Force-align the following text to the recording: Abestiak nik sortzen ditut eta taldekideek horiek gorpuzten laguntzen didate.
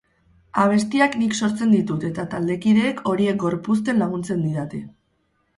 Abestiak 0.61 1.17
nik 1.23 1.35
sortzen 1.41 1.75
ditut 1.75 2.07
eta 2.09 2.25
taldekideek 2.33 3.05
horiek 3.13 3.41
gorpuzten 3.45 4.03
laguntzen 4.05 4.45
didate. 4.49 4.83